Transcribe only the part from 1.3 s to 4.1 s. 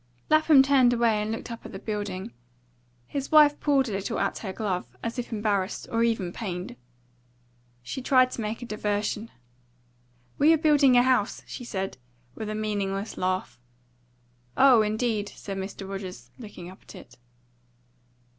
looked up at the building. His wife pulled a